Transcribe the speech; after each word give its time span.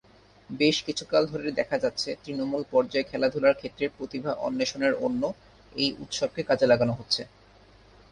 বেশ 0.49 0.77
কিছুকাল 0.83 1.23
ধরে 1.25 1.49
দেখা 1.51 1.77
যাচ্ছে, 1.79 2.09
তৃণমূল 2.23 2.63
পর্যায়ে 2.71 3.09
খেলাধুলার 3.11 3.55
ক্ষেত্রে 3.55 3.85
প্রতিভা 3.97 4.31
অন্বেষণের 4.47 4.93
অন্য, 5.05 5.21
এই 5.75 5.89
উৎসবকে 5.99 6.41
কাজে 6.43 6.65
লাগানো 6.67 6.93
হচ্ছে। 6.93 7.21